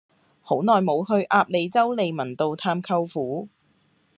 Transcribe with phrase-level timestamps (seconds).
[0.41, 3.49] 好耐無去鴨脷洲利民道探舅父